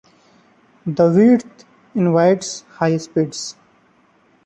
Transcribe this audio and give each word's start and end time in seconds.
The 0.87 1.11
width 1.15 1.63
invites 1.93 2.61
high 2.61 2.97
speeds. 2.97 3.55